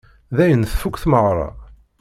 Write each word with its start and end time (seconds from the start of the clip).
Dayen, 0.37 0.63
tfukk 0.71 0.95
tmeɣra. 1.03 1.47